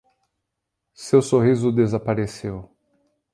[0.95, 2.71] Seu sorriso desapareceu.